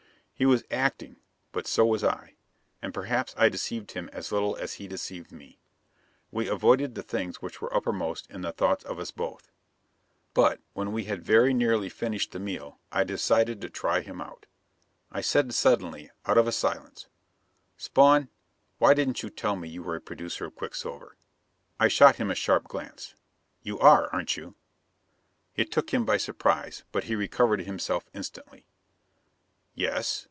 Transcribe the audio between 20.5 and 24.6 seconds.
quicksilver?" I shot him a sharp glance. "You are, aren't you?"